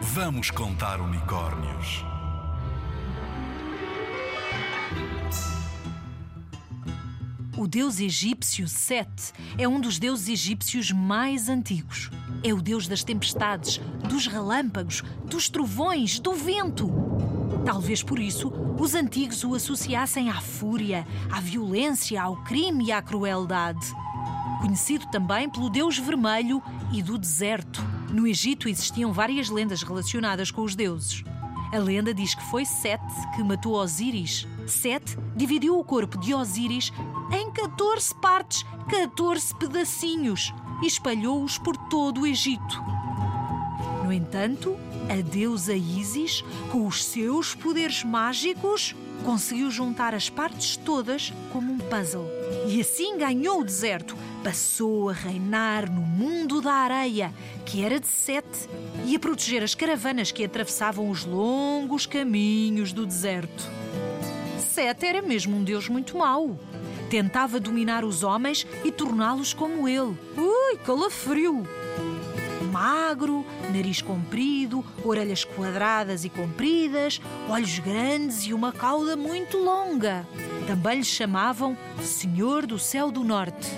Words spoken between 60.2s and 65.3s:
que atravessavam os longos caminhos do deserto. Sete era